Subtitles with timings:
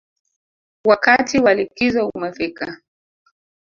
[0.85, 2.81] Wakati wa likizo umefika